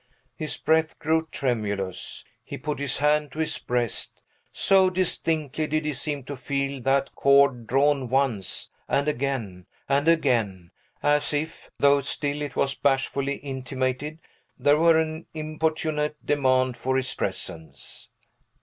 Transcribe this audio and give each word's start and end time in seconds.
His 0.35 0.57
breath 0.57 0.97
grew 0.97 1.27
tremulous. 1.31 2.25
He 2.43 2.57
put 2.57 2.79
his 2.79 2.97
hand 2.97 3.31
to 3.33 3.37
his 3.37 3.59
breast; 3.59 4.23
so 4.51 4.89
distinctly 4.89 5.67
did 5.67 5.85
he 5.85 5.93
seem 5.93 6.23
to 6.23 6.35
feel 6.35 6.81
that 6.81 7.13
cord 7.13 7.67
drawn 7.67 8.09
once, 8.09 8.71
and 8.87 9.07
again, 9.07 9.67
and 9.87 10.07
again, 10.07 10.71
as 11.03 11.35
if 11.35 11.69
though 11.77 12.01
still 12.01 12.41
it 12.41 12.55
was 12.55 12.73
bashfully 12.73 13.35
intimated 13.35 14.17
there 14.57 14.79
were 14.79 14.97
an 14.97 15.27
importunate 15.35 16.15
demand 16.25 16.77
for 16.77 16.95
his 16.95 17.13
presence. 17.13 18.09